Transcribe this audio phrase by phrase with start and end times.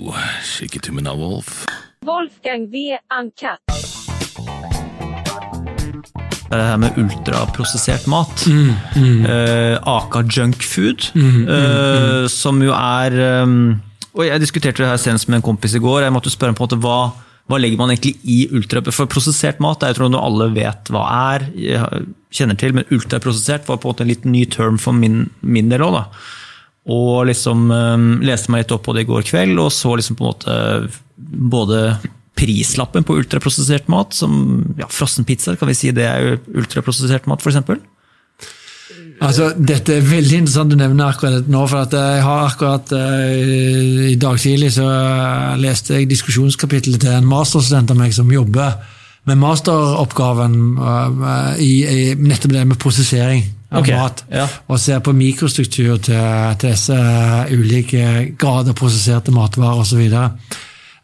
[0.00, 1.66] Min me Wolf.
[2.06, 2.96] Wolfgang V.
[3.20, 3.60] Uncut.
[6.50, 8.46] Det her med ultraprosessert mat.
[8.46, 13.80] Mm, Eh, Aka junkfood, eh, som jo er um,
[14.14, 16.02] Og jeg diskuterte det her senest med en kompis i går.
[16.02, 17.12] Jeg måtte spørre på en måte hva,
[17.46, 18.82] hva legger man egentlig i ultra...
[18.90, 21.04] For prosessert mat er jeg tror noe alle vet hva
[21.36, 21.46] er,
[22.34, 25.70] kjenner til, men ultraprosessert var på en måte en liten ny term for min, min
[25.70, 26.02] del òg.
[26.88, 30.16] Og liksom eh, leste meg litt opp på det i går kveld, og så liksom
[30.16, 30.56] på en måte
[31.52, 31.84] både
[32.40, 37.44] prislappen på ultraprosessert mat, som ja, frossenpizza, kan vi si det er jo ultraprosessert mat,
[37.44, 37.82] f.eks.?
[39.20, 41.66] Altså, Dette er veldig interessant du nevner akkurat nå.
[41.68, 44.86] for at jeg har akkurat uh, I dag tidlig så
[45.60, 48.78] leste jeg diskusjonskapittelet til en masterstudent av meg som jobber
[49.28, 54.24] med masteroppgaven uh, i, i nettopp det med prosessering av Ok, mat.
[54.32, 54.46] ja.
[54.68, 56.18] Og ser på mikrostruktur til,
[56.58, 56.96] til disse
[57.54, 59.92] ulike grader prosesserte matvarer osv.
[59.92, 60.30] Så, videre.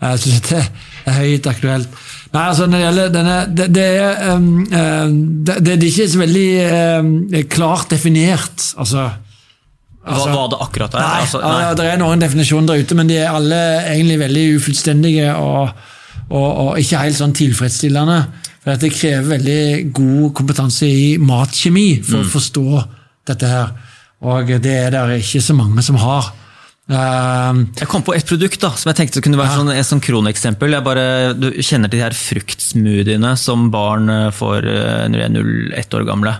[0.00, 0.62] det så dette
[1.04, 1.98] er høyt aktuelt.
[2.34, 4.48] Nei, altså når det gjelder denne, det, det, er, um,
[5.46, 6.48] det, det er ikke så veldig
[7.04, 7.12] um,
[7.52, 8.64] klart definert.
[8.80, 9.04] altså
[10.04, 11.04] Hva, hva det akkurat er?
[11.04, 13.60] Nei, altså, ja, det er noen definisjoner der ute, men de er alle
[13.92, 15.84] egentlig veldig ufullstendige og,
[16.30, 18.18] og, og ikke helt sånn tilfredsstillende.
[18.64, 22.64] For Det krever veldig god kompetanse i matkjemi for å forstå
[23.28, 23.74] dette her.
[24.24, 26.30] Og det er det ikke så mange som har.
[26.88, 30.02] Um, Jeg kom på et produkt da, som jeg tenkte kunne være sånn, et sånn
[30.04, 30.74] kroneksempel.
[30.76, 31.04] Jeg bare,
[31.36, 35.32] du kjenner til de her fruktsmoothiene som barn eh, får eh, når de er
[35.84, 36.34] 0-1 år gamle.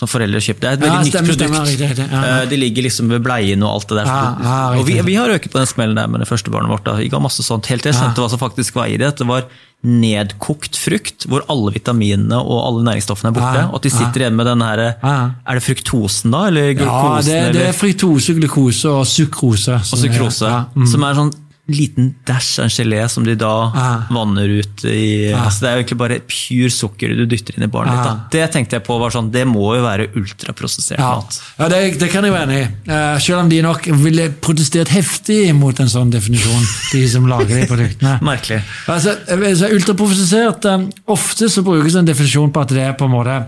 [0.00, 0.60] Som foreldre kjøper.
[0.62, 1.50] Det er et veldig Ja, nytt stemmer, produkt.
[1.50, 2.06] stemmer, riktig, riktig.
[2.08, 2.44] Ja, ja.
[2.48, 4.08] De ligger liksom ved bleien og alt det der.
[4.08, 6.72] Ja, ja, og vi, vi har øket på den smellen der med det første barnet
[6.72, 6.86] vårt.
[6.88, 6.94] da.
[6.96, 9.10] Vi ga masse sånt, helt til jeg skjønte hva som faktisk var i det.
[9.12, 9.44] At det var
[9.80, 13.62] nedkokt frukt, hvor alle vitaminene og alle næringsstoffene er borte.
[13.70, 17.38] Og at de sitter igjen med den her Er det fruktosen da, eller ja, det,
[17.56, 19.78] det er fruktose, glukose og sukrose.
[19.80, 20.52] Og sukrose,
[20.92, 21.32] som er sånn
[21.72, 24.06] liten dash av en gelé som de da ah.
[24.12, 27.70] vanner ut i altså Det er jo egentlig bare pur sukker du dytter inn i
[27.70, 28.06] barnet ditt.
[28.06, 28.28] Da.
[28.34, 31.38] Det tenkte jeg på var sånn, det må jo være ultraprosessert Ja, mat.
[31.58, 32.70] ja det, det kan jeg være enig i.
[32.90, 37.54] Uh, selv om de nok ville protestert heftig mot en sånn definisjon, de som lager
[37.54, 38.16] de produktene.
[38.30, 38.62] Merkelig.
[38.90, 43.14] Altså, altså Ultraprosessert um, Ofte så brukes en definisjon på at det er på en
[43.14, 43.38] måte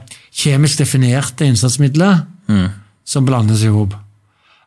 [0.43, 2.23] kjemisk definerte innsatsmidler
[3.05, 3.95] som blandes i hop.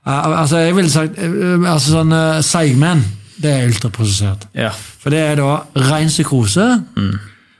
[0.05, 3.01] Uh, altså, jeg ville sagt uh, altså sånn uh, Seigmenn,
[3.41, 4.47] det er ultraprosessert.
[4.55, 4.71] Ja.
[4.71, 5.51] For det er da
[5.89, 6.65] ren sukrose,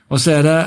[0.08, 0.58] og så er det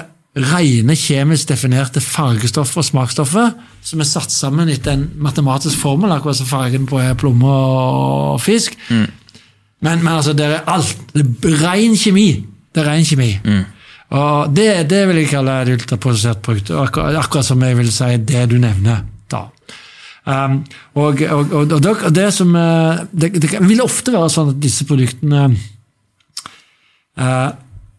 [0.52, 3.50] rene kjemisk definerte fargestoffer og smaksstoffer
[3.84, 8.78] som er satt sammen etter en matematisk formel, akkurat som fargen på plomme og fisk.
[8.90, 10.96] Men, men altså, det er alt.
[11.16, 12.30] Det er ren kjemi.
[12.76, 13.32] Det er ren kjemi.
[14.10, 18.10] Og det, det vil jeg kalle et ultraprosessert produkt, akkurat, akkurat som jeg vil si
[18.30, 19.04] det du nevner.
[20.30, 20.60] Um,
[20.94, 24.60] og, og, og, og det, det som eh, det, det vil ofte være sånn at
[24.62, 25.48] disse produktene
[27.18, 27.50] uh,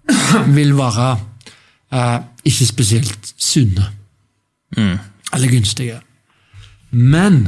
[0.59, 3.89] vil være uh, ikke spesielt sunne.
[4.77, 5.97] Eller gunstige.
[6.95, 7.41] Men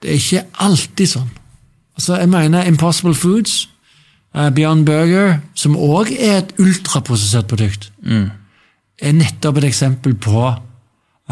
[0.00, 1.28] det er ikke alltid sånn.
[1.98, 3.66] Altså, jeg mener Impossible Foods,
[4.32, 7.90] uh, Beyond Burger, som òg er et ultraprosessert produkt,
[9.02, 10.46] er nettopp et eksempel på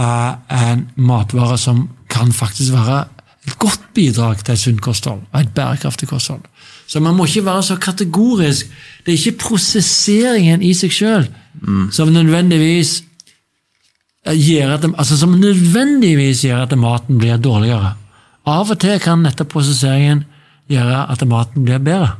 [0.00, 1.86] en matvare som
[2.20, 3.04] kan faktisk være
[3.48, 6.40] et godt bidrag til et sunt kosthold, og et bærekraftig kosthold.
[6.86, 8.66] Så man må ikke være så kategorisk.
[9.06, 11.28] Det er ikke prosesseringen i seg sjøl
[11.92, 13.02] som nødvendigvis
[14.26, 17.94] eh, gjør at, altså som nødvendigvis gjør at maten blir dårligere.
[18.46, 20.24] Av og til kan nettopp prosesseringen
[20.70, 22.14] gjøre at maten blir bedre.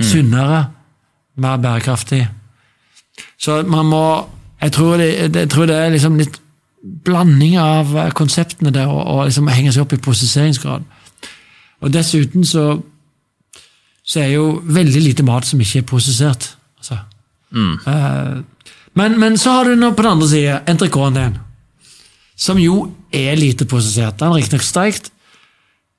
[0.00, 0.64] Sunnere,
[1.36, 2.28] mer bærekraftig.
[3.38, 4.04] Så man må
[4.60, 6.34] Jeg tror det, jeg tror det er liksom litt
[6.80, 10.86] blanding av eh, konseptene der, og, og liksom henge seg opp i prosesseringsgrad.
[11.80, 12.64] Og dessuten så,
[14.04, 16.50] så er jo veldig lite mat som ikke er prosessert.
[16.80, 16.98] Altså.
[17.54, 18.34] Eh,
[18.98, 21.38] men, men så har du nå på den andre sida entrecôten din,
[22.40, 22.82] som jo
[23.12, 24.18] er lite prosessert.
[24.20, 25.10] Den er riktignok steikt,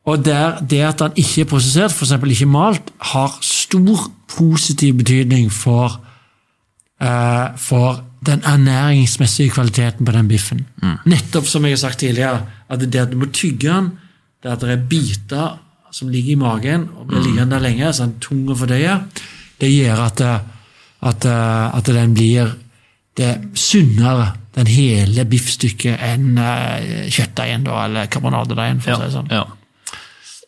[0.10, 2.16] og der det at den ikke er prosessert, f.eks.
[2.18, 6.00] ikke malt, har stor positiv betydning for,
[7.04, 10.66] uh, for den ernæringsmessige kvaliteten på den biffen.
[11.10, 13.92] Nettopp som jeg har sagt tidligere, at det at du må tygge den,
[14.44, 15.60] det at det er biter
[15.92, 19.00] som ligger i magen og blir liggende der lenge, sånn tung å fordøye,
[19.62, 22.54] det gjør at, at, eh, at den blir
[23.18, 28.82] det er sunnere, den hele biffstykket, enn uh, kjøttdeigen eller karbonadedeigen.
[28.84, 29.30] for å si det sånn.
[29.32, 29.44] Ja.
[29.46, 29.61] Og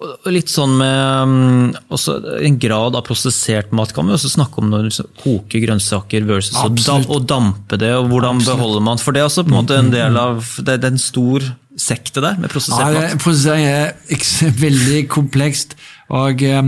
[0.03, 4.59] og litt sånn med um, også En grad av prosessert mat kan vi også snakke
[4.61, 7.11] om når du koker grønnsaker versus å, Absolutt.
[7.11, 9.91] å dampe det, og hvordan beholder man For det er også på en måte en
[9.93, 11.45] del av Det, er en stor
[11.79, 13.15] sekte der, med Ja, prosessert mat.
[13.23, 15.73] prosessering er veldig komplekst.
[16.13, 16.59] Og eh,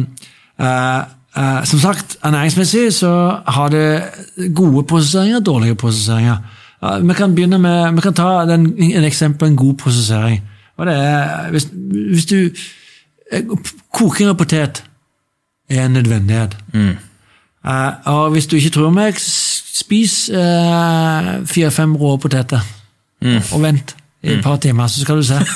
[0.57, 1.01] eh,
[1.37, 3.11] eh, som sagt, ernæringsmessig så
[3.45, 3.85] har det
[4.57, 6.41] gode prosesseringer og dårlige prosesseringer.
[7.05, 10.41] Vi kan begynne med, vi kan ta den, en eksempel en god prosessering.
[10.77, 11.69] Og det er, hvis,
[12.11, 12.39] hvis du
[13.95, 14.83] Koking av potet
[15.69, 16.55] er en nødvendighet.
[17.65, 22.61] Eh, og hvis du ikke tror meg, spis eh, fire-fem rå poteter.
[23.25, 23.95] Og vent
[24.25, 25.39] i et par timer, så skal du se.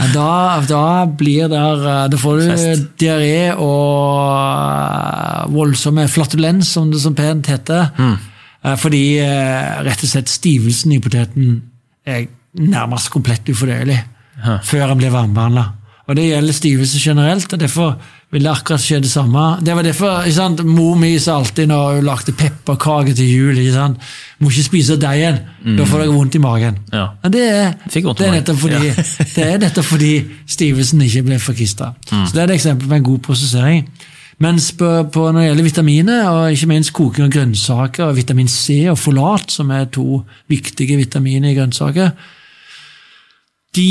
[0.00, 2.82] Eh, da, da blir der eh, Da får du Fest.
[3.00, 7.90] diaré og voldsomme flatulens, som det så pent heter.
[7.98, 8.16] Mm.
[8.76, 9.04] Fordi
[9.86, 11.62] rett og slett stivelsen i poteten
[12.04, 12.26] er
[12.60, 13.96] nærmest komplett ufordøyelig
[14.68, 15.64] før den blir varmebehandla.
[16.10, 17.92] Og det gjelder stivelse generelt, og derfor
[18.34, 19.42] vil det akkurat skje det samme.
[19.62, 23.58] Det var derfor ikke sant, Mor mi sa alltid når hun lagde pepperkaker til jul
[23.58, 24.10] ikke sant,
[24.40, 25.38] Må ikke spise deigen,
[25.76, 26.78] da får dere vondt i magen.
[26.92, 27.06] Ja.
[27.22, 28.94] Men det er, det er nettopp fordi, Ja.
[29.36, 30.12] det er nettopp fordi
[30.48, 31.92] stivelsen ikke ble forkista.
[32.08, 33.84] Så det er et eksempel på en god prosessering.
[34.40, 38.48] Mens på, på når det gjelder vitaminer, og ikke minst koking av grønnsaker, og vitamin
[38.48, 42.14] C og folat, som er to viktige vitaminer i grønnsaker,
[43.76, 43.90] de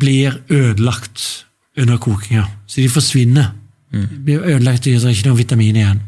[0.00, 1.44] blir ødelagt
[1.80, 2.46] under kokinga.
[2.66, 3.50] Så de forsvinner.
[3.90, 6.00] De blir ødelagt, det er ikke noe vitamin igjen.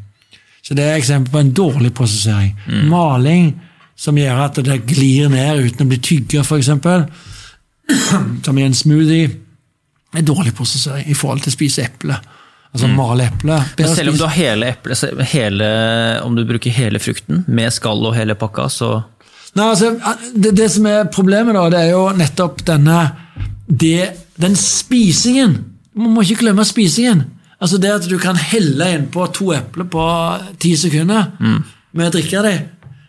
[0.62, 2.52] Så det er eksempel på en dårlig prosessering.
[2.90, 3.52] Maling
[3.98, 6.70] som gjør at det glir ned uten å bli tygga, f.eks.
[8.46, 9.30] Som i en smoothie.
[10.14, 12.16] er dårlig prosessering i forhold til å spise eple.
[12.72, 13.58] Altså male eple.
[13.78, 15.02] Men selv om du har hele eplet,
[16.24, 18.94] om du bruker hele frukten med skall og hele pakka, så
[19.52, 19.90] Nei, altså,
[20.32, 23.00] det, det som er problemet, da, det er jo nettopp denne
[23.80, 25.64] det, Den spisingen.
[25.94, 27.22] Man må ikke glemme spisingen.
[27.60, 30.06] Altså Det at du kan helle innpå to epler på
[30.60, 31.28] ti sekunder
[31.92, 32.64] med å drikke dem.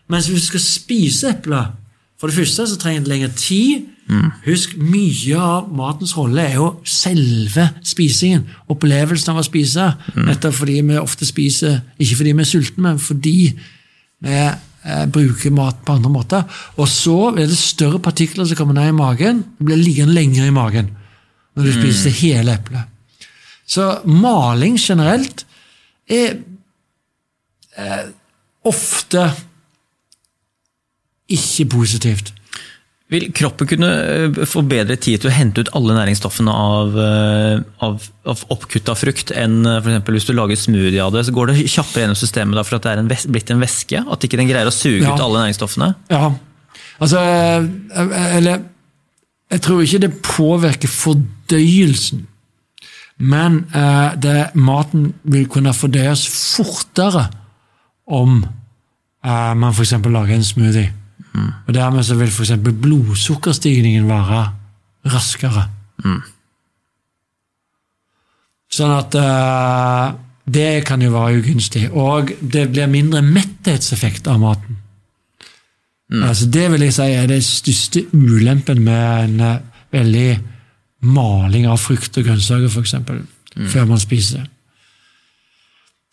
[0.09, 1.71] Mens hvis du skal spise epler
[2.19, 3.87] For det første så trenger det lengre tid.
[4.45, 8.45] Husk, mye av matens rolle er jo selve spisingen.
[8.69, 9.89] Opplevelsen av å spise.
[10.15, 13.53] Nettopp fordi vi ofte spiser ikke fordi vi er sultne, men fordi
[14.23, 14.37] vi
[14.85, 16.43] eh, bruker mat på andre måter.
[16.77, 19.43] Og så er det større partikler som kommer ned i magen.
[19.57, 20.91] Det blir liggende lenger i magen
[21.53, 22.89] når du spiser det hele eplet.
[23.69, 25.45] Så maling generelt
[26.09, 26.39] er
[27.77, 28.05] eh,
[28.65, 29.27] ofte
[31.33, 32.33] ikke positivt.
[33.13, 37.61] Vil kroppen kunne eh, få bedre tid til å hente ut alle næringsstoffene av, eh,
[37.85, 41.23] av, av oppkutta frukt enn eh, for hvis du lager smoothie av det.
[41.27, 44.01] Så går det kjappere gjennom systemet da, for at det er en blitt en væske?
[44.03, 45.13] At ikke den greier å suge Ja.
[45.13, 45.93] ut alle næringsstoffene?
[46.13, 46.33] Ja,
[46.99, 48.63] altså Eller
[49.53, 52.23] Jeg tror ikke det påvirker fordøyelsen.
[53.21, 56.23] Men eh, det, maten vil kunne fordøyes
[56.57, 57.27] fortere
[58.09, 59.93] om eh, man f.eks.
[60.01, 60.89] lager en smoothie.
[61.67, 62.51] Og Dermed så vil f.eks.
[62.61, 64.43] blodsukkerstigningen være
[65.13, 65.65] raskere.
[68.73, 70.13] Sånn at uh,
[70.45, 71.87] det kan jo være ugunstig.
[71.91, 74.79] Og det blir mindre metthetseffekt av maten.
[76.13, 79.61] Altså, det vil jeg si er den største ulempen med en eh,
[79.95, 80.27] veldig
[81.09, 82.93] maling av frukt og grønnsaker, f.eks.,
[83.71, 84.52] før man spiser det.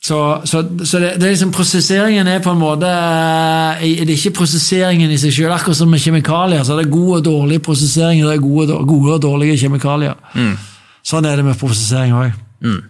[0.00, 4.16] Så, så, så det, det er liksom prosesseringen er på en måte eh, Det er
[4.16, 6.64] ikke prosesseringen i seg selv, akkurat som med kjemikalier.
[6.64, 10.16] så Det er gode og dårlige prosesseringer, det er gode, gode og dårlige kjemikalier.
[11.04, 12.32] Sånn er det med prosessering òg.
[12.64, 12.80] Mm.